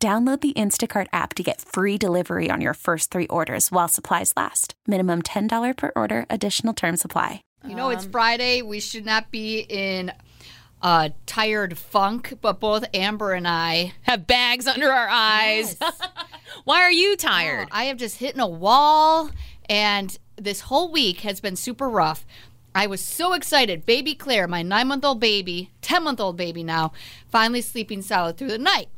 Download 0.00 0.40
the 0.40 0.52
Instacart 0.52 1.08
app 1.12 1.34
to 1.34 1.42
get 1.42 1.60
free 1.60 1.98
delivery 1.98 2.50
on 2.52 2.60
your 2.60 2.74
first 2.74 3.10
three 3.10 3.26
orders 3.26 3.72
while 3.72 3.88
supplies 3.88 4.32
last. 4.36 4.74
Minimum 4.86 5.22
$10 5.22 5.76
per 5.76 5.90
order, 5.96 6.24
additional 6.30 6.72
term 6.72 6.96
supply. 6.96 7.42
You 7.66 7.74
know, 7.74 7.90
it's 7.90 8.04
Friday. 8.04 8.62
We 8.62 8.78
should 8.78 9.04
not 9.04 9.32
be 9.32 9.58
in 9.58 10.12
uh, 10.80 11.08
tired 11.26 11.76
funk, 11.76 12.34
but 12.40 12.60
both 12.60 12.84
Amber 12.94 13.32
and 13.32 13.48
I 13.48 13.94
Have 14.02 14.28
bags 14.28 14.68
under 14.68 14.88
our 14.88 15.08
eyes. 15.08 15.76
Why 16.64 16.82
are 16.82 16.92
you 16.92 17.16
tired? 17.16 17.66
I 17.72 17.86
have 17.86 17.96
just 17.96 18.18
hitting 18.18 18.40
a 18.40 18.46
wall, 18.46 19.32
and 19.68 20.16
this 20.36 20.60
whole 20.60 20.92
week 20.92 21.22
has 21.22 21.40
been 21.40 21.56
super 21.56 21.88
rough. 21.88 22.24
I 22.72 22.86
was 22.86 23.00
so 23.00 23.32
excited. 23.32 23.84
Baby 23.84 24.14
Claire, 24.14 24.46
my 24.46 24.62
nine 24.62 24.86
month 24.86 25.04
old 25.04 25.18
baby, 25.18 25.72
10 25.82 26.04
month 26.04 26.20
old 26.20 26.36
baby 26.36 26.62
now, 26.62 26.92
finally 27.28 27.62
sleeping 27.62 28.00
solid 28.00 28.36
through 28.36 28.48
the 28.50 28.58
night. 28.58 28.90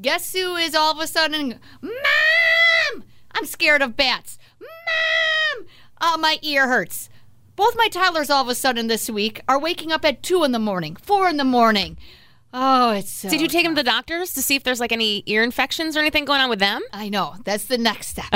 Guess 0.00 0.32
who 0.34 0.56
is 0.56 0.74
all 0.74 0.92
of 0.92 0.98
a 0.98 1.06
sudden, 1.06 1.58
Mom! 1.80 3.04
I'm 3.32 3.46
scared 3.46 3.82
of 3.82 3.96
bats. 3.96 4.38
Mom! 4.60 5.66
Oh, 6.00 6.18
my 6.18 6.38
ear 6.42 6.68
hurts. 6.68 7.08
Both 7.54 7.76
my 7.76 7.88
toddlers 7.88 8.28
all 8.28 8.42
of 8.42 8.48
a 8.48 8.54
sudden 8.54 8.86
this 8.88 9.08
week 9.08 9.40
are 9.48 9.58
waking 9.58 9.92
up 9.92 10.04
at 10.04 10.22
2 10.22 10.44
in 10.44 10.52
the 10.52 10.58
morning, 10.58 10.96
4 10.96 11.30
in 11.30 11.38
the 11.38 11.44
morning. 11.44 11.96
Oh, 12.52 12.92
it's 12.92 13.10
so. 13.10 13.28
Did 13.28 13.40
you 13.40 13.48
take 13.48 13.64
them 13.64 13.74
to 13.74 13.82
the 13.82 13.90
doctors 13.90 14.32
to 14.34 14.42
see 14.42 14.54
if 14.54 14.64
there's 14.64 14.80
like 14.80 14.92
any 14.92 15.22
ear 15.26 15.42
infections 15.42 15.96
or 15.96 16.00
anything 16.00 16.24
going 16.24 16.40
on 16.40 16.48
with 16.48 16.58
them? 16.58 16.80
I 16.92 17.08
know. 17.08 17.34
That's 17.44 17.64
the 17.66 17.78
next 17.78 18.08
step. 18.08 18.26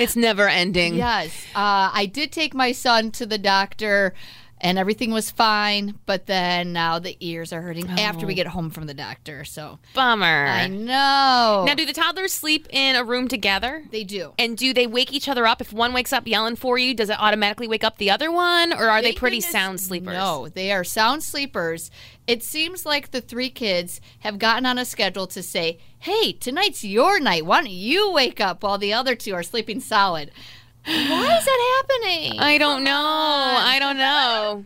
It's 0.00 0.16
never 0.16 0.48
ending. 0.48 0.94
Yes, 0.94 1.30
uh, 1.54 1.90
I 1.92 2.06
did 2.06 2.30
take 2.32 2.54
my 2.54 2.72
son 2.72 3.10
to 3.12 3.26
the 3.26 3.38
doctor, 3.38 4.14
and 4.60 4.78
everything 4.78 5.10
was 5.10 5.30
fine. 5.30 5.98
But 6.06 6.26
then 6.26 6.72
now 6.72 6.98
the 6.98 7.16
ears 7.20 7.52
are 7.52 7.62
hurting 7.62 7.88
after 7.88 8.26
we 8.26 8.34
oh. 8.34 8.36
get 8.36 8.48
home 8.48 8.70
from 8.70 8.86
the 8.86 8.94
doctor. 8.94 9.44
So 9.44 9.78
Bummer. 9.94 10.46
I 10.46 10.66
know. 10.66 11.64
Now, 11.66 11.74
do 11.74 11.86
the 11.86 11.92
toddlers 11.92 12.32
sleep 12.32 12.66
in 12.70 12.96
a 12.96 13.04
room 13.04 13.28
together? 13.28 13.84
they 13.90 14.04
do. 14.04 14.32
And 14.38 14.56
do 14.56 14.72
they 14.72 14.86
wake 14.86 15.12
each 15.12 15.28
other 15.28 15.46
up? 15.46 15.60
If 15.60 15.72
one 15.72 15.92
wakes 15.92 16.12
up 16.12 16.26
yelling 16.26 16.56
for 16.56 16.78
you, 16.78 16.94
does 16.94 17.10
it 17.10 17.18
automatically 17.18 17.68
wake 17.68 17.84
up 17.84 17.98
the 17.98 18.10
other 18.10 18.30
one? 18.30 18.72
Or 18.72 18.88
are 18.88 19.02
they 19.02 19.12
pretty 19.12 19.38
goodness- 19.38 19.52
sound 19.52 19.80
sleepers? 19.80 20.14
No, 20.14 20.48
they 20.48 20.72
are 20.72 20.84
sound 20.84 21.22
sleepers. 21.22 21.90
It 22.26 22.42
seems 22.42 22.84
like 22.84 23.10
the 23.10 23.22
three 23.22 23.48
kids 23.48 24.00
have 24.20 24.38
gotten 24.38 24.66
on 24.66 24.76
a 24.78 24.84
schedule 24.84 25.26
to 25.28 25.42
say, 25.42 25.78
"Hey, 26.00 26.32
tonight's 26.32 26.84
your 26.84 27.18
night. 27.18 27.46
Why 27.46 27.62
don't 27.62 27.70
you 27.70 28.10
wake 28.10 28.38
up 28.38 28.62
while 28.62 28.76
the 28.76 28.92
other 28.92 29.14
two 29.14 29.32
are 29.34 29.42
sleeping 29.42 29.80
solid?" 29.80 30.30
Why 30.88 31.36
is 31.38 31.44
that 31.44 31.84
happening? 32.00 32.40
I 32.40 32.56
don't 32.58 32.82
know. 32.82 32.92
I 32.94 33.76
don't 33.78 33.98
know. 33.98 34.64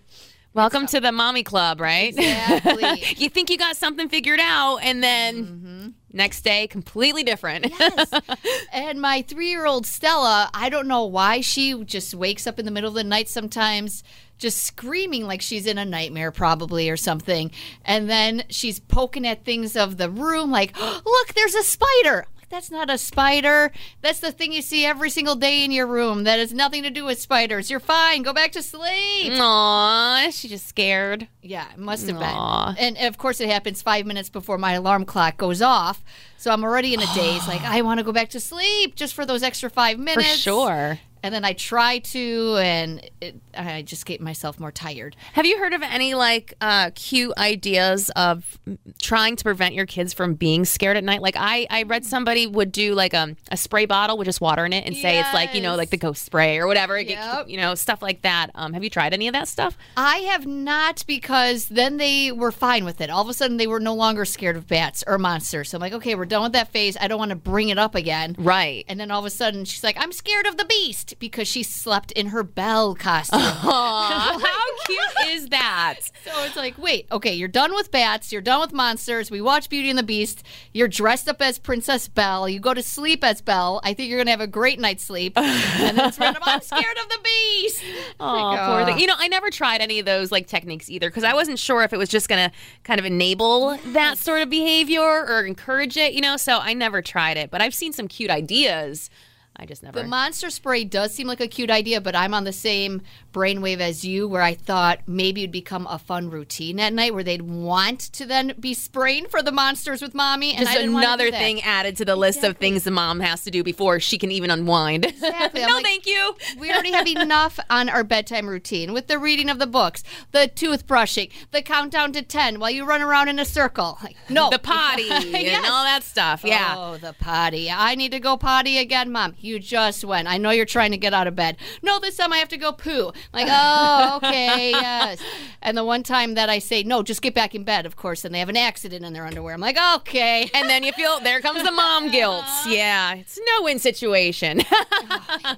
Welcome 0.55 0.87
to 0.89 1.01
the 1.01 1.11
mommy 1.11 1.43
club, 1.43 1.81
right? 1.81 2.15
Exactly. 2.17 3.03
you 3.17 3.29
think 3.29 3.51
you 3.51 3.59
got 3.59 3.77
something 3.77 4.09
figured 4.09 4.39
out, 4.41 4.79
and 4.83 5.03
then 5.03 5.45
Mm-hmm. 5.47 5.89
next 6.13 6.43
day, 6.43 6.67
completely 6.69 7.25
different. 7.25 7.67
Yes. 7.77 8.13
and 8.73 9.01
my 9.01 9.23
three 9.23 9.49
year 9.49 9.67
old 9.67 9.85
Stella, 9.87 10.49
I 10.55 10.69
don't 10.69 10.87
know 10.87 11.05
why 11.07 11.41
she 11.41 11.83
just 11.85 12.15
wakes 12.15 12.47
up 12.47 12.59
in 12.59 12.67
the 12.67 12.71
middle 12.71 12.89
of 12.91 12.95
the 12.95 13.03
night 13.03 13.29
sometimes, 13.29 14.05
just 14.39 14.63
screaming 14.63 15.27
like 15.27 15.41
she's 15.43 15.67
in 15.67 15.79
a 15.79 15.85
nightmare, 15.85 16.31
probably, 16.31 16.89
or 16.91 16.97
something. 16.99 17.51
And 17.85 18.09
then 18.09 18.45
she's 18.49 18.79
poking 18.79 19.27
at 19.27 19.45
things 19.45 19.75
of 19.75 19.97
the 19.97 20.11
room, 20.11 20.51
like, 20.53 20.79
look, 21.05 21.35
there's 21.35 21.55
a 21.57 21.63
spider. 21.65 22.27
That's 22.53 22.71
not 22.71 22.91
a 22.91 22.99
spider. 22.99 23.73
That's 24.03 24.21
the 24.21 24.31
thing 24.31 24.53
you 24.53 24.61
see 24.61 24.85
every 24.85 25.09
single 25.09 25.37
day 25.37 25.65
in 25.65 25.71
your 25.71 25.87
room. 25.87 26.25
That 26.25 26.39
has 26.39 26.53
nothing 26.53 26.83
to 26.83 26.91
do 26.91 27.07
with 27.07 27.19
spiders. 27.19 27.71
You're 27.71 27.81
fine. 27.81 28.23
Go 28.23 28.35
back 28.35 28.53
to 28.53 28.63
sleep. 28.63 29.33
Aw, 29.35 30.29
she 30.31 30.49
just 30.49 30.69
scared? 30.69 31.29
Yeah, 31.41 31.65
it 31.73 31.79
must 31.79 32.07
have 32.09 32.19
Aw. 32.21 32.75
been. 32.75 32.97
And 32.97 33.09
of 33.09 33.17
course, 33.17 33.41
it 33.41 33.49
happens 33.49 33.81
five 33.81 34.05
minutes 34.05 34.29
before 34.29 34.59
my 34.59 34.73
alarm 34.75 35.07
clock 35.07 35.39
goes 35.39 35.63
off. 35.63 36.05
So 36.37 36.51
I'm 36.51 36.63
already 36.63 36.93
in 36.93 37.01
a 37.01 37.15
daze. 37.15 37.49
Like, 37.49 37.63
I 37.63 37.81
want 37.81 37.99
to 37.99 38.05
go 38.05 38.13
back 38.13 38.29
to 38.31 38.41
sleep 38.41 38.97
just 38.97 39.15
for 39.15 39.25
those 39.25 39.43
extra 39.43 39.71
five 39.71 39.97
For 39.97 40.03
minutes. 40.03 40.37
sure. 40.37 40.99
And 41.23 41.33
then 41.33 41.47
I 41.47 41.55
try 41.55 42.01
to, 42.01 42.57
and 42.59 43.09
it, 43.21 43.37
I 43.57 43.83
just 43.83 44.07
get 44.07 44.21
myself 44.21 44.59
more 44.61 44.73
tired. 44.73 45.17
Have 45.35 45.47
you 45.47 45.59
heard 45.59 45.73
of 45.73 45.83
any 45.83 46.15
like 46.15 46.55
uh, 46.61 46.91
cute 46.95 47.33
ideas 47.39 48.11
of 48.17 48.59
trying 48.99 49.37
to 49.37 49.45
prevent 49.45 49.75
your 49.75 49.87
kids 49.87 50.13
from 50.13 50.35
being 50.35 50.65
scared 50.65 50.97
at 50.97 51.05
night? 51.05 51.23
Like 51.23 51.37
I, 51.39 51.67
I 51.71 51.83
read 51.85 52.05
somebody 52.05 52.47
would 52.47 52.73
do 52.73 52.95
like 52.95 53.15
um, 53.15 53.37
a 53.51 53.57
spray 53.57 53.87
bottle 53.87 54.17
with 54.19 54.27
just 54.27 54.41
water 54.41 54.65
in 54.65 54.73
it 54.73 54.87
and 54.87 54.97
say 54.97 55.19
it's 55.19 55.33
like 55.35 55.55
you 55.55 55.61
know 55.61 55.77
like 55.77 55.91
the 55.91 55.97
ghost 55.97 56.25
spray 56.25 56.59
or 56.59 56.67
whatever, 56.67 56.97
It 56.97 57.05
get- 57.05 57.13
Yep. 57.23 57.49
you 57.49 57.57
know 57.57 57.75
stuff 57.75 58.03
like 58.03 58.23
that. 58.23 58.51
Um, 58.55 58.73
have 58.73 58.83
you 58.85 58.91
tried 58.91 59.13
any 59.15 59.29
of 59.29 59.35
that 59.35 59.49
stuff? 59.49 59.77
I 59.97 60.19
have 60.19 60.47
not 60.47 61.05
because 61.07 61.67
then 61.69 61.97
they 61.99 62.33
were 62.33 62.53
fine 62.53 62.85
with 62.85 63.01
it. 63.01 63.11
All 63.11 63.23
of 63.23 63.29
a 63.29 63.35
sudden, 63.35 63.57
they 63.57 63.67
were 63.67 63.81
no 63.81 63.95
longer 63.95 64.25
scared 64.25 64.57
of 64.57 64.67
bats 64.67 65.05
or 65.07 65.19
monsters. 65.19 65.71
So 65.71 65.77
I'm 65.77 65.81
like, 65.81 65.93
okay, 65.93 66.15
we're 66.15 66.25
done 66.27 66.43
with 66.43 66.53
that 66.53 66.69
phase. 66.73 66.97
I 67.01 67.09
don't 67.09 67.19
want 67.19 67.31
to 67.31 67.37
bring 67.37 67.69
it 67.69 67.79
up 67.79 67.95
again. 67.95 68.35
Right. 68.39 68.85
And 68.89 68.99
then 68.99 69.11
all 69.11 69.21
of 69.21 69.27
a 69.27 69.31
sudden, 69.31 69.65
she's 69.65 69.85
like, 69.85 69.97
I'm 69.99 70.13
scared 70.13 70.47
of 70.47 70.57
the 70.57 70.65
beast 70.65 71.15
because 71.19 71.47
she 71.49 71.63
slept 71.63 72.13
in 72.13 72.29
her 72.29 72.43
Belle 72.43 72.95
costume. 72.95 73.41
How 73.43 74.77
cute 74.87 75.29
is 75.29 75.49
that? 75.49 75.99
So 76.23 76.45
it's 76.45 76.55
like, 76.55 76.79
wait, 76.79 77.09
okay, 77.11 77.35
you're 77.35 77.49
done 77.49 77.75
with 77.75 77.91
bats, 77.91 78.31
you're 78.31 78.41
done 78.41 78.61
with 78.61 78.73
monsters. 78.73 79.29
We 79.29 79.41
watch 79.41 79.69
Beauty 79.69 79.91
and 79.91 79.99
the 79.99 80.05
Beast. 80.05 80.45
You're 80.73 80.87
dressed 80.87 81.29
up 81.29 81.43
as 81.43 81.59
Princess 81.59 82.07
Belle. 82.07 82.49
You 82.49 82.61
go 82.61 82.73
to 82.73 82.83
sleep 82.83 83.25
as 83.25 83.41
Belle. 83.41 83.81
I 83.83 83.93
think 83.93 84.09
you're 84.09 84.21
gonna 84.21 84.31
have 84.31 84.41
a 84.41 84.47
great 84.47 84.79
night's 84.79 85.03
sleep. 85.03 85.37
and 85.37 85.99
then 85.99 86.07
it's 86.09 86.19
random. 86.21 86.43
I'm 86.47 86.61
scared 86.63 86.97
of 87.03 87.09
the 87.09 87.19
beast. 87.25 87.83
Oh, 88.21 88.57
poor 88.67 88.85
thing. 88.87 89.01
You 89.01 89.09
know, 89.09 89.17
I 89.19 89.27
never 89.27 89.51
tried 89.51 89.81
any 89.81 89.99
of 89.99 90.07
those 90.07 90.31
like 90.31 90.47
techniques 90.47 90.89
either 90.89 91.11
because 91.11 91.25
I 91.25 91.35
wasn't 91.35 91.59
sure 91.59 91.83
if 91.83 91.93
it 91.93 91.99
was 91.99 92.09
just 92.09 92.29
to 92.29 92.53
kind 92.85 93.01
of 93.01 93.05
enable 93.07 93.77
that 93.87 94.17
sort 94.19 94.43
of 94.43 94.49
behavior 94.49 95.01
or 95.03 95.45
encourage 95.45 95.97
it, 95.97 96.13
you 96.13 96.21
know, 96.21 96.37
so 96.37 96.59
I 96.61 96.73
never 96.73 97.03
tried 97.03 97.37
it. 97.37 97.51
But 97.51 97.61
I've 97.63 97.75
seen 97.75 97.93
some 97.93 98.07
cute 98.07 98.31
ideas. 98.31 99.11
I 99.55 99.67
just 99.67 99.83
never. 99.83 100.01
The 100.01 100.09
monster 100.09 100.49
spray 100.51 100.83
does 100.85 101.13
seem 101.15 101.27
like 101.27 101.41
a 101.41 101.47
cute 101.47 101.71
idea, 101.71 102.01
but 102.01 102.17
I'm 102.17 102.33
on 102.33 102.45
the 102.45 102.53
same 102.53 103.03
brainwave 103.35 103.81
as 103.81 104.05
you, 104.05 104.27
where 104.27 104.41
I 104.43 104.55
thought 104.55 105.01
maybe 105.07 105.43
it'd 105.43 105.53
become 105.53 105.87
a 105.89 105.99
fun 105.99 106.31
routine 106.31 106.81
at 106.81 106.93
night, 106.93 107.13
where 107.15 107.23
they'd 107.23 107.43
want 107.43 108.01
to 108.15 108.25
then 108.27 108.55
be 108.59 108.73
spraying 108.73 109.27
for 109.27 109.43
the 109.43 109.53
monsters 109.53 110.01
with 110.01 110.15
mommy. 110.15 110.55
And 110.55 110.67
just 110.67 110.79
another 110.79 111.31
thing 111.31 111.61
added 111.63 111.97
to 111.99 112.05
the 112.05 112.17
list 112.17 112.43
of 112.45 112.57
things 112.57 112.85
the 112.85 112.91
mom 112.91 113.21
has 113.21 113.45
to 113.45 113.51
do 113.51 113.63
before 113.63 114.01
she 114.01 114.17
can 114.19 114.31
even 114.31 114.51
unwind. 114.51 115.07
Exactly. 115.23 115.61
No, 115.61 115.75
like, 115.75 115.85
thank 115.85 116.07
you. 116.07 116.35
We 116.59 116.71
already 116.71 116.91
have 116.91 117.07
enough 117.23 117.59
on 117.71 117.89
our 117.89 118.03
bedtime 118.03 118.49
routine 118.49 118.93
with 118.93 119.07
the 119.07 119.19
reading 119.19 119.49
of 119.49 119.59
the 119.59 119.67
books, 119.67 120.03
the 120.33 120.51
toothbrushing, 120.53 121.31
the 121.53 121.63
countdown 121.63 122.13
to 122.13 122.23
10 122.23 122.59
while 122.59 122.71
you 122.71 122.85
run 122.85 123.03
around 123.03 123.29
in 123.29 123.39
a 123.39 123.45
circle. 123.45 123.99
Like, 124.03 124.17
no. 124.29 124.51
The 124.51 124.59
potty 124.59 125.03
Yes. 125.09 125.59
and 125.59 125.67
all 125.67 125.85
that 125.85 126.03
stuff. 126.03 126.43
Yeah. 126.45 126.75
Oh, 126.77 126.97
the 126.97 127.13
potty. 127.13 127.71
I 127.71 127.95
need 127.95 128.11
to 128.13 128.21
go 128.21 128.37
potty 128.37 128.79
again, 128.79 129.13
Mom. 129.13 129.35
You 129.43 129.59
just 129.59 130.05
went. 130.05 130.29
I 130.29 130.39
know 130.39 130.51
you're 130.51 130.65
trying 130.65 130.93
to 130.93 130.97
get 130.97 131.13
out 131.13 131.27
of 131.27 131.35
bed. 131.37 131.57
No, 131.83 131.99
this 131.99 132.17
time 132.17 132.33
I 132.33 132.39
have 132.39 132.49
to 132.51 132.57
go 132.57 132.73
poo. 132.73 133.13
I'm 133.35 133.47
like, 133.47 133.49
oh, 133.51 134.17
okay, 134.23 134.71
yes. 134.73 135.19
And 135.61 135.77
the 135.77 135.85
one 135.85 136.03
time 136.03 136.35
that 136.35 136.49
I 136.49 136.59
say, 136.59 136.83
no, 136.83 137.03
just 137.03 137.23
get 137.23 137.35
back 137.35 137.55
in 137.55 137.65
bed, 137.65 137.85
of 137.87 137.97
course, 137.97 138.25
and 138.25 138.35
they 138.35 138.39
have 138.39 138.49
an 138.49 138.57
accident 138.57 139.05
in 139.05 139.13
their 139.13 139.27
underwear. 139.27 139.55
I'm 139.55 139.61
like, 139.61 139.79
okay. 139.97 140.51
And 140.55 140.69
then 140.69 140.83
you 140.85 140.93
feel 140.93 141.19
there 141.21 141.41
comes 141.41 141.63
the 141.63 141.73
mom 141.73 142.11
guilt. 142.11 142.45
Yeah, 142.67 143.15
it's 143.17 143.37
a 143.37 143.41
no-win 143.59 143.79
situation. 143.79 144.61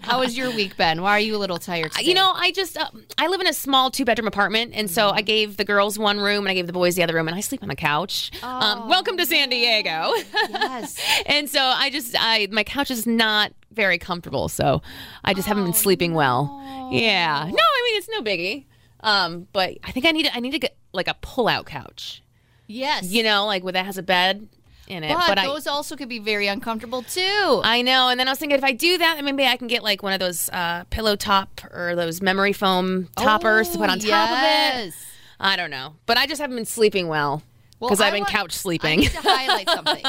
How 0.01 0.21
was 0.21 0.37
your 0.37 0.51
week, 0.51 0.77
Ben? 0.77 1.03
Why 1.03 1.11
are 1.13 1.21
you 1.21 1.37
a 1.37 1.39
little 1.39 1.59
tired 1.59 1.93
today? 1.93 2.09
You 2.09 2.15
know, 2.15 2.33
I 2.35 2.51
just 2.51 2.77
uh, 2.79 2.89
I 3.19 3.29
live 3.29 3.41
in 3.41 3.47
a 3.47 3.53
small 3.53 3.91
two 3.91 4.05
bedroom 4.05 4.27
apartment, 4.27 4.73
and 4.75 4.91
so 4.91 5.05
Mm-hmm. 5.05 5.19
I 5.19 5.23
gave 5.23 5.57
the 5.59 5.65
girls 5.67 5.99
one 5.99 6.19
room 6.19 6.45
and 6.45 6.49
I 6.49 6.55
gave 6.55 6.67
the 6.67 6.73
boys 6.73 6.95
the 6.97 7.03
other 7.03 7.15
room, 7.15 7.29
and 7.29 7.37
I 7.37 7.41
sleep 7.41 7.63
on 7.63 7.69
the 7.69 7.77
couch. 7.77 8.31
Um, 8.43 8.89
welcome 8.89 9.17
to 9.19 9.27
San 9.27 9.51
Diego. 9.51 10.13
Yes. 10.49 10.99
and 11.27 11.49
so 11.49 11.61
I 11.61 11.91
just 11.91 12.17
I 12.19 12.49
my 12.51 12.65
couch 12.65 12.91
is 12.91 13.07
not 13.07 13.53
very 13.75 13.99
comfortable, 13.99 14.49
so 14.49 14.83
I 15.25 15.35
just 15.35 15.47
haven't 15.49 15.65
been 15.65 15.75
sleeping 15.75 16.15
well. 16.15 16.61
Yeah, 16.93 17.45
no, 17.51 17.63
I 17.63 17.83
mean 17.85 17.97
it's 17.99 18.09
no 18.09 18.23
biggie. 18.23 18.65
Um, 19.01 19.47
but 19.53 19.77
I 19.85 19.91
think 19.93 20.07
I 20.07 20.13
need 20.13 20.31
I 20.33 20.41
need 20.41 20.53
to 20.53 20.59
get 20.59 20.77
like 20.93 21.09
a 21.09 21.15
pull 21.21 21.49
out 21.49 21.67
couch. 21.67 22.23
Yes. 22.67 23.11
You 23.11 23.23
know, 23.23 23.47
like 23.47 23.63
where 23.63 23.73
that 23.73 23.85
has 23.85 23.99
a 23.99 24.03
bed 24.03 24.49
in 24.89 25.03
it. 25.05 25.15
But, 25.15 25.39
I 25.39 25.47
those 25.47 25.67
also 25.67 25.97
could 25.97 26.09
be 26.09 26.19
very 26.19 26.47
uncomfortable 26.47 27.03
too. 27.03 27.61
I 27.65 27.83
know. 27.83 28.09
And 28.09 28.19
then 28.19 28.29
I 28.29 28.33
was 28.33 28.39
thinking 28.39 28.57
if 28.57 28.65
I 28.65 28.73
do 28.73 28.97
that, 28.99 29.15
then 29.17 29.25
maybe 29.27 29.47
I 29.47 29.57
can 29.57 29.67
get 29.69 29.83
like 29.83 30.03
one 30.03 30.13
of 30.15 30.21
those 30.21 30.49
uh, 30.51 30.85
pillow 30.91 31.17
top 31.17 31.61
or 31.73 31.95
those 31.97 32.23
memory 32.23 32.53
foam 32.55 33.09
toppers 33.17 33.69
to 33.71 33.79
put 33.79 33.91
on 33.91 33.99
Oh, 34.03 34.09
top 34.09 34.31
of 34.31 34.39
it. 34.87 34.95
I 35.41 35.57
don't 35.57 35.71
know. 35.71 35.95
But 36.07 36.17
I 36.17 36.27
just 36.27 36.41
haven't 36.41 36.57
been 36.57 36.65
sleeping 36.65 37.09
well 37.09 37.43
Well, 37.81 37.89
because 37.91 38.01
I 38.01 38.07
I've 38.07 38.13
been 38.15 38.21
want- 38.23 38.33
couch 38.33 38.55
I 38.55 38.57
sleeping. 38.57 39.01
need 39.01 39.11
to 39.11 39.21
highlight 39.21 39.69
something. 39.69 40.05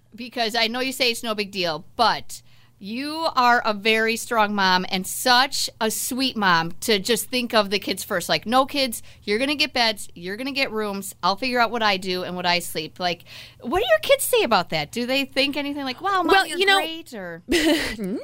because 0.16 0.56
I 0.56 0.66
know 0.66 0.80
you 0.80 0.92
say 0.92 1.10
it's 1.12 1.22
no 1.22 1.34
big 1.36 1.50
deal, 1.52 1.84
but 1.96 2.42
you 2.82 3.28
are 3.36 3.60
a 3.66 3.74
very 3.74 4.16
strong 4.16 4.54
mom 4.54 4.86
and 4.88 5.06
such 5.06 5.68
a 5.82 5.90
sweet 5.90 6.34
mom 6.34 6.72
to 6.80 6.98
just 6.98 7.26
think 7.28 7.52
of 7.52 7.68
the 7.68 7.78
kids 7.78 8.02
first. 8.02 8.26
Like, 8.28 8.46
no 8.46 8.64
kids, 8.64 9.02
you're 9.22 9.36
going 9.36 9.50
to 9.50 9.54
get 9.54 9.74
beds, 9.74 10.08
you're 10.14 10.36
going 10.38 10.46
to 10.46 10.52
get 10.52 10.72
rooms. 10.72 11.14
I'll 11.22 11.36
figure 11.36 11.60
out 11.60 11.70
what 11.70 11.82
I 11.82 11.98
do 11.98 12.22
and 12.24 12.34
what 12.34 12.46
I 12.46 12.58
sleep. 12.60 12.98
Like, 12.98 13.24
what 13.60 13.80
do 13.80 13.86
your 13.86 13.98
kids 13.98 14.24
say 14.24 14.42
about 14.44 14.70
that? 14.70 14.90
Do 14.92 15.04
they 15.04 15.26
think 15.26 15.58
anything 15.58 15.84
like, 15.84 16.00
wow, 16.00 16.22
mom, 16.22 16.28
Well, 16.28 16.46
you're 16.46 16.58
you 16.58 16.64
know- 16.66 16.78
great? 16.78 17.12
Or, 17.12 17.42
No, 17.98 18.18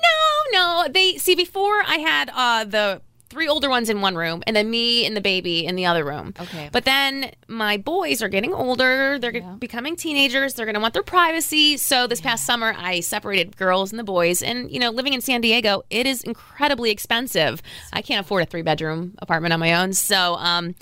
no. 0.52 0.86
They 0.90 1.18
see 1.18 1.34
before 1.34 1.82
I 1.86 1.96
had 1.98 2.30
uh, 2.34 2.64
the 2.64 3.02
three 3.28 3.48
older 3.48 3.68
ones 3.68 3.90
in 3.90 4.00
one 4.00 4.14
room, 4.14 4.42
and 4.46 4.54
then 4.54 4.70
me 4.70 5.04
and 5.04 5.16
the 5.16 5.20
baby 5.20 5.66
in 5.66 5.76
the 5.76 5.86
other 5.86 6.04
room. 6.04 6.34
Okay. 6.38 6.68
But 6.72 6.84
then 6.84 7.32
my 7.48 7.76
boys 7.76 8.22
are 8.22 8.28
getting 8.28 8.52
older. 8.52 9.18
They're 9.18 9.40
becoming 9.58 9.96
teenagers. 9.96 10.54
They're 10.54 10.66
going 10.66 10.74
to 10.74 10.80
want 10.80 10.94
their 10.94 11.02
privacy. 11.02 11.76
So 11.76 12.06
this 12.06 12.20
past 12.20 12.46
summer, 12.46 12.74
I 12.76 13.00
separated 13.00 13.56
girls 13.56 13.92
and 13.92 13.98
the 13.98 14.04
boys. 14.04 14.42
And 14.42 14.70
you 14.70 14.78
know, 14.78 14.90
living 14.90 15.12
in 15.12 15.20
San 15.20 15.40
Diego, 15.40 15.82
it 15.90 16.06
is 16.06 16.22
incredibly 16.22 16.90
expensive. 16.90 17.62
I 17.92 18.02
can't 18.02 18.24
afford 18.24 18.42
a 18.42 18.46
three 18.46 18.62
bedroom 18.62 19.14
apartment 19.18 19.52
on 19.52 19.60
my 19.60 19.74
own. 19.74 19.92
So 19.92 20.36
um, 20.36 20.74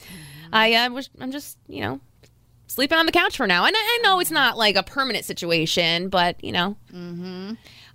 I 0.53 0.75
uh, 0.75 0.91
was. 0.91 1.11
I'm 1.21 1.33
just 1.33 1.59
you 1.69 1.81
know. 1.81 2.01
Sleeping 2.67 2.99
on 2.99 3.07
the 3.07 3.13
couch 3.13 3.37
for 3.37 3.47
now. 3.47 3.67
And 3.67 3.77
I, 3.77 3.79
I 3.79 4.01
know 4.03 4.19
it's 4.19 4.33
not 4.33 4.59
like 4.59 4.75
a 4.75 4.83
permanent 4.83 5.25
situation, 5.25 6.09
but 6.09 6.43
you 6.43 6.51
know, 6.51 6.77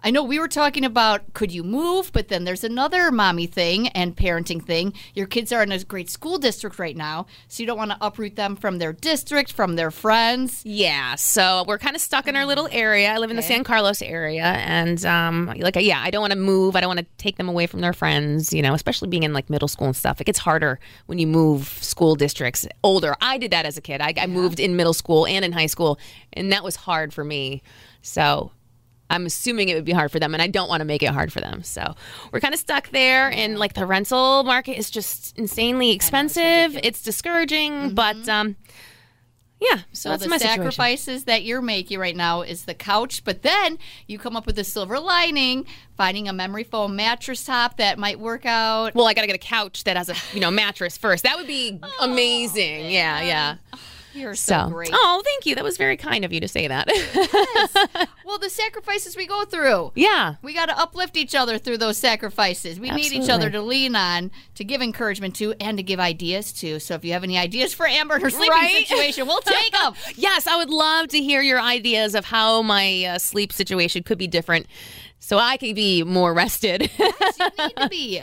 I 0.02 0.12
know 0.12 0.24
we 0.24 0.40
were 0.40 0.48
talking 0.48 0.86
about 0.86 1.34
could 1.34 1.52
you 1.52 1.62
move, 1.62 2.14
but 2.14 2.30
then 2.30 2.46
there's 2.46 2.64
another 2.64 3.12
mommy 3.12 3.48
thing 3.48 3.90
and 3.90 4.16
parenting 4.16 4.64
thing. 4.64 4.94
Your 5.14 5.28
kids 5.28 5.52
are 5.52 5.62
in 5.62 5.74
a 5.74 5.84
great 5.84 6.10
school 6.10 6.38
district 6.38 6.80
right 6.80 6.96
now, 6.96 7.26
so 7.50 7.62
you 7.62 7.68
don't 7.68 7.78
want 7.78 7.92
to 7.92 7.98
uproot 8.00 8.38
them 8.38 8.56
from 8.56 8.78
their 8.78 8.94
district, 8.94 9.52
from 9.52 9.76
their 9.76 9.92
friends. 9.92 10.62
Yeah, 10.64 11.16
so 11.16 11.66
we're 11.68 11.80
kind 11.80 11.98
of 11.98 12.02
stuck 12.02 12.28
in 12.28 12.38
our 12.38 12.46
little 12.46 12.70
area. 12.72 13.12
I 13.12 13.18
live 13.18 13.30
in 13.30 13.36
the 13.36 13.42
San 13.42 13.66
Carlos 13.66 14.02
area, 14.02 14.46
and 14.46 15.04
um, 15.06 15.54
like, 15.58 15.76
yeah, 15.76 16.02
I 16.02 16.12
don't 16.12 16.22
want 16.22 16.32
to 16.34 16.40
move. 16.40 16.78
I 16.78 16.82
don't 16.82 16.90
want 16.90 17.02
to 17.02 17.08
take 17.18 17.36
them 17.36 17.50
away 17.50 17.68
from 17.68 17.82
their 17.82 17.94
friends. 17.94 18.54
You 18.54 18.62
know, 18.62 18.74
especially 18.74 19.10
being 19.10 19.24
in 19.24 19.34
like 19.34 19.50
middle 19.50 19.68
school 19.68 19.88
and 19.88 19.96
stuff. 19.96 20.22
It 20.22 20.24
gets 20.24 20.40
harder 20.40 20.80
when 21.08 21.20
you 21.20 21.28
move 21.28 21.68
school 21.68 22.16
districts 22.16 22.66
older. 22.84 23.16
I 23.20 23.38
did 23.38 23.52
that 23.52 23.66
as 23.66 23.78
a 23.78 23.82
kid. 23.82 24.00
I, 24.00 24.14
I 24.18 24.28
moved 24.28 24.62
in 24.62 24.78
middle 24.78 24.94
school 24.94 25.28
and 25.28 25.44
in 25.44 25.52
high 25.52 25.66
school, 25.66 26.00
and 26.32 26.54
that 26.54 26.64
was 26.64 26.78
hard 26.78 27.14
for 27.14 27.26
me. 27.26 27.62
So. 28.02 28.52
I'm 29.10 29.26
assuming 29.26 29.70
it 29.70 29.76
would 29.76 29.86
be 29.86 29.92
hard 29.92 30.12
for 30.12 30.20
them, 30.20 30.34
and 30.34 30.42
I 30.42 30.48
don't 30.48 30.70
want 30.70 30.82
to 30.82 30.86
make 30.86 31.02
it 31.04 31.10
hard 31.10 31.34
for 31.34 31.42
them. 31.42 31.64
So 31.64 31.96
we're 32.32 32.40
kind 32.40 32.54
of 32.54 32.60
stuck 32.60 32.90
there, 32.90 33.32
and 33.32 33.58
like 33.58 33.74
the 33.74 33.86
rental 33.86 34.44
market 34.44 34.78
is 34.78 34.90
just 34.90 35.38
insanely 35.38 35.92
expensive. 35.92 36.78
It's, 36.84 37.02
discouraging, 37.02 37.96
but 37.96 38.28
um, 38.30 38.56
yeah. 39.60 39.78
So, 39.78 39.84
So 39.94 40.10
that's 40.10 40.24
the 40.24 40.30
my 40.30 40.38
situation. 40.38 40.64
sacrifices 40.64 41.24
that 41.26 41.44
you're 41.44 41.62
making 41.62 41.98
right 42.00 42.16
now 42.16 42.42
is 42.42 42.66
the 42.66 42.74
couch, 42.74 43.24
but 43.24 43.42
then 43.42 43.80
you 44.08 44.20
come 44.20 44.36
up 44.36 44.46
with 44.46 44.60
a 44.60 44.64
silver 44.64 45.00
lining, 45.00 45.66
finding 45.98 46.28
a 46.28 46.34
memory 46.34 46.64
foam 46.64 46.96
mattress 46.96 47.44
top 47.46 47.78
that 47.78 47.98
might 47.98 48.20
work 48.20 48.46
out. 48.46 48.96
Well, 48.96 49.08
I 49.08 49.14
got 49.14 49.22
to 49.22 49.28
get 49.28 49.36
a 49.36 49.40
couch 49.40 49.86
that 49.86 49.98
has 49.98 50.10
a 50.10 50.16
you 50.34 50.40
know 50.40 50.52
mattress 50.52 50.98
first. 50.98 51.24
That 51.24 51.38
would 51.38 51.48
be 51.48 51.80
amazing. 52.00 52.90
Yeah, 52.92 53.22
yeah. 53.22 53.56
You're 54.14 54.36
so, 54.36 54.66
So, 54.66 54.70
great. 54.70 54.90
oh, 54.94 55.22
thank 55.24 55.46
you. 55.46 55.56
That 55.56 55.64
was 55.64 55.78
very 55.78 55.96
kind 55.98 56.26
of 56.26 56.34
you 56.34 56.40
to 56.40 56.48
say 56.48 56.68
that. 56.68 56.88
Well, 58.26 58.38
the 58.38 58.50
sacrifices 58.50 59.18
we 59.18 59.26
go 59.26 59.44
through. 59.44 59.92
yeah. 59.96 60.36
We 60.44 60.54
got 60.54 60.68
to 60.68 60.78
uplift 60.80 61.18
each 61.18 61.34
other 61.34 61.58
through 61.58 61.80
those 61.80 61.98
sacrifices. 61.98 62.80
We 62.80 62.92
need 62.92 63.12
each 63.12 63.28
other 63.28 63.50
to 63.50 63.60
lean 63.60 63.96
on, 63.96 64.30
to 64.54 64.64
give 64.64 64.84
encouragement 64.84 65.36
to, 65.38 65.56
and 65.60 65.78
to 65.78 65.84
give 65.84 66.00
ideas 66.00 66.54
to. 66.54 66.80
So 66.80 66.94
if 66.94 67.04
you 67.04 67.14
have 67.14 67.24
any 67.24 67.40
ideas 67.40 67.74
for 67.74 67.88
Amber 67.88 68.16
and 68.16 68.24
her 68.24 68.30
sleeping 68.30 68.50
Right? 68.52 68.86
situation, 68.88 69.26
we'll 69.26 69.42
take 69.42 69.72
them. 69.72 69.94
Yes, 70.16 70.46
I 70.46 70.58
would 70.58 70.70
love 70.70 71.08
to 71.08 71.20
hear 71.20 71.42
your 71.42 71.60
ideas 71.60 72.14
of 72.14 72.26
how 72.26 72.62
my 72.62 73.06
uh, 73.06 73.18
sleep 73.18 73.52
situation 73.52 74.04
could 74.04 74.20
be 74.20 74.28
different, 74.28 74.68
so 75.20 75.38
I 75.38 75.58
can 75.58 75.74
be 75.76 76.04
more 76.04 76.34
rested. 76.34 76.90
you 76.98 77.06
need 77.60 77.76
to 77.78 77.88
be. 77.92 78.22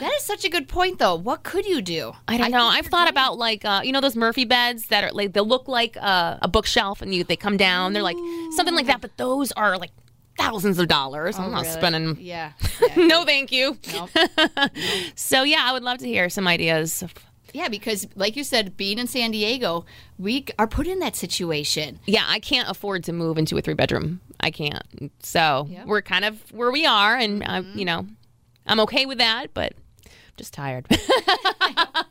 That 0.00 0.12
is 0.16 0.22
such 0.24 0.44
a 0.44 0.48
good 0.48 0.68
point, 0.68 0.98
though. 0.98 1.14
What 1.16 1.42
could 1.42 1.66
you 1.66 1.82
do? 1.82 2.12
I 2.28 2.36
don't 2.38 2.50
know. 2.50 2.66
I've 2.66 2.86
thought 2.86 3.08
about 3.10 3.36
like 3.38 3.64
uh, 3.64 3.80
you 3.84 3.92
know 3.92 4.00
those 4.00 4.16
Murphy 4.16 4.44
beds 4.44 4.86
that 4.88 5.04
are 5.04 5.12
like 5.12 5.32
they 5.32 5.40
look 5.40 5.68
like 5.68 5.96
uh, 6.00 6.38
a 6.42 6.48
bookshelf 6.48 7.02
and 7.02 7.14
you 7.14 7.24
they 7.24 7.36
come 7.36 7.56
down. 7.56 7.92
They're 7.92 8.02
like 8.02 8.16
something 8.56 8.74
like 8.74 8.86
that, 8.86 9.00
but 9.00 9.16
those 9.16 9.52
are 9.52 9.76
like 9.78 9.90
thousands 10.38 10.78
of 10.78 10.86
dollars. 10.88 11.38
I'm 11.38 11.50
not 11.50 11.60
Oh, 11.60 11.62
Really? 11.62 11.72
spending. 11.80 12.16
Yeah. 12.20 12.52
yeah. 12.96 13.06
no, 13.06 13.24
thank 13.24 13.50
you. 13.52 13.78
Nope. 13.92 14.10
So 15.14 15.42
yeah, 15.44 15.62
I 15.64 15.72
would 15.72 15.82
love 15.82 15.98
to 15.98 16.06
hear 16.06 16.28
some 16.28 16.46
ideas. 16.46 17.02
Yeah, 17.56 17.68
because 17.68 18.06
like 18.16 18.36
you 18.36 18.44
said, 18.44 18.76
being 18.76 18.98
in 18.98 19.06
San 19.06 19.30
Diego, 19.30 19.86
we 20.18 20.44
are 20.58 20.66
put 20.66 20.86
in 20.86 20.98
that 20.98 21.16
situation. 21.16 21.98
yeah, 22.06 22.24
I 22.28 22.38
can't 22.38 22.68
afford 22.68 23.02
to 23.04 23.12
move 23.14 23.38
into 23.38 23.56
a 23.56 23.62
three 23.62 23.72
bedroom. 23.74 24.20
I 24.40 24.50
can't. 24.50 24.82
So 25.20 25.66
Yep. 25.70 25.86
we're 25.86 26.02
kind 26.02 26.26
of 26.26 26.38
where 26.52 26.70
we 26.70 26.84
are, 26.84 27.16
and 27.16 27.42
uh, 27.42 27.62
you 27.74 27.86
know, 27.86 28.06
I'm 28.66 28.80
okay 28.80 29.06
with 29.06 29.18
that, 29.18 29.54
but 29.54 29.72
I'm 30.04 30.10
just 30.36 30.52
tired. 30.52 30.86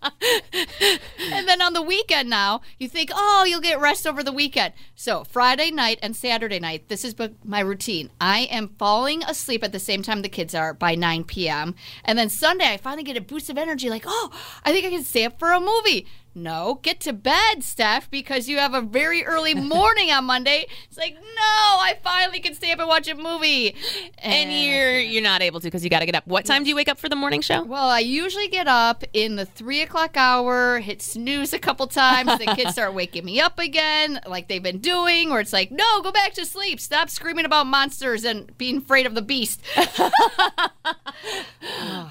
And 1.32 1.48
then 1.48 1.62
on 1.62 1.74
the 1.74 1.82
weekend 1.82 2.30
now, 2.30 2.62
you 2.80 2.88
think, 2.88 3.10
oh, 3.14 3.46
you'll 3.48 3.62
get 3.62 3.80
rest 3.80 4.06
over 4.08 4.24
the 4.24 4.32
weekend. 4.32 4.74
So 4.96 5.24
Friday 5.24 5.72
night 5.72 6.00
and 6.02 6.16
Saturday 6.16 6.60
night, 6.60 6.88
this 6.88 7.04
is 7.04 7.16
my 7.44 7.60
routine. 7.60 8.10
I 8.20 8.42
am 8.52 8.70
falling 8.80 9.24
asleep 9.24 9.64
at 9.64 9.72
the 9.72 9.80
same 9.80 10.02
time 10.02 10.22
the 10.22 10.30
kids 10.30 10.56
are 10.56 10.74
by 10.74 10.96
9 10.96 11.24
p.m. 11.26 11.76
And 12.04 12.18
then 12.18 12.30
Sunday, 12.30 12.74
I 12.74 12.78
finally 12.78 13.04
get 13.04 13.18
a 13.18 13.22
boost 13.22 13.50
of 13.50 13.58
energy 13.58 13.90
like, 13.90 14.04
oh, 14.06 14.32
I 14.64 14.72
think 14.72 14.86
I 14.86 14.90
can 14.90 15.04
stay 15.04 15.26
up 15.26 15.40
for 15.40 15.52
a 15.52 15.60
movie. 15.60 16.08
No, 16.38 16.80
get 16.84 17.00
to 17.02 17.14
bed, 17.14 17.64
Steph, 17.64 18.12
because 18.12 18.50
you 18.50 18.58
have 18.58 18.74
a 18.74 18.82
very 18.82 19.24
early 19.26 19.54
morning 19.56 20.12
on 20.12 20.26
Monday. 20.26 20.66
It's 20.90 20.98
like, 20.98 21.14
no, 21.14 21.22
I 21.42 21.98
finally 22.04 22.42
can 22.42 22.54
stay 22.54 22.74
up 22.74 22.80
and 22.80 22.90
watch 22.90 23.08
a 23.08 23.16
movie. 23.16 23.74
and 24.18 24.52
you're 24.52 25.00
you're 25.00 25.24
not 25.24 25.42
able 25.42 25.62
to 25.62 25.68
because 25.68 25.82
you 25.86 25.90
got 25.90 26.00
to 26.00 26.06
get 26.06 26.14
up. 26.14 26.28
What 26.28 26.44
time 26.44 26.64
do 26.64 26.70
you 26.70 26.76
wake 26.76 26.90
up 26.90 27.00
for 27.00 27.08
the 27.08 27.16
morning 27.16 27.40
show? 27.40 27.64
Well, 27.64 27.88
I 27.88 28.00
usually 28.00 28.50
get 28.50 28.68
up 28.68 29.06
in 29.14 29.38
the 29.38 29.46
three 29.46 29.82
o'clock 29.82 30.18
hour, 30.18 30.80
hit 30.80 31.02
snooze 31.02 31.54
a 31.54 31.60
couple 31.60 31.88
times. 31.88 32.38
The 32.38 32.48
kids 32.48 32.74
start 32.74 32.94
waking 32.96 33.24
me 33.24 33.40
up 33.40 33.58
again, 33.58 34.20
like 34.28 34.50
they've 34.50 34.62
been 34.62 34.80
doing, 34.80 35.32
or 35.32 35.40
it's 35.40 35.54
like, 35.54 35.72
no, 35.72 36.02
go 36.02 36.12
back 36.12 36.34
to 36.34 36.46
sleep. 36.46 36.82
Stop 36.82 37.10
screaming 37.10 37.46
about 37.46 37.66
monsters 37.66 38.26
and 38.26 38.56
being 38.58 38.78
afraid 38.80 39.06
of 39.06 39.16
the 39.16 39.22
beast. 39.22 39.62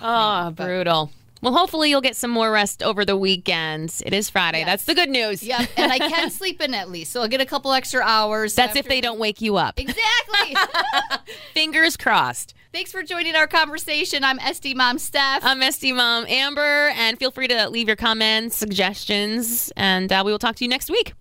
Oh, 0.07 0.51
brutal. 0.55 1.11
Well, 1.45 1.53
hopefully 1.53 1.91
you'll 1.91 2.01
get 2.01 2.17
some 2.17 2.31
more 2.31 2.51
rest 2.51 2.83
over 2.83 3.05
the 3.05 3.19
weekend. 3.19 4.01
It 4.07 4.15
is 4.15 4.31
Friday. 4.31 4.61
Yes. 4.61 4.67
That's 4.67 4.85
the 4.87 4.95
good 4.95 5.11
news. 5.11 5.43
yeah, 5.43 5.67
and 5.77 5.93
I 5.93 5.99
can 5.99 6.31
sleep 6.31 6.63
in 6.63 6.73
at 6.73 6.89
least, 6.89 7.13
so 7.13 7.21
I'll 7.21 7.29
get 7.29 7.43
a 7.43 7.45
couple 7.45 7.71
extra 7.75 8.03
hours. 8.03 8.55
That's 8.55 8.77
if 8.77 8.89
they 8.89 9.03
don't 9.03 9.19
wake 9.19 9.43
you 9.43 9.57
up. 9.57 9.79
Exactly. 9.79 10.57
Fingers 11.53 11.99
crossed. 11.99 12.55
Thanks 12.73 12.91
for 12.91 13.03
joining 13.03 13.35
our 13.37 13.47
conversation. 13.47 14.25
I'm 14.25 14.39
SD 14.39 14.75
Mom 14.75 14.97
Steph. 14.99 15.45
I'm 15.45 15.61
SD 15.61 15.95
Mom 15.95 16.25
Amber, 16.29 16.89
and 16.97 17.19
feel 17.19 17.31
free 17.31 17.49
to 17.49 17.69
leave 17.69 17.89
your 17.89 17.97
comments, 17.97 18.57
suggestions, 18.57 19.71
and 19.77 20.11
uh, 20.11 20.23
we 20.25 20.33
will 20.33 20.39
talk 20.39 20.57
to 20.57 20.65
you 20.65 20.71
next 20.71 20.89
week. 20.89 21.13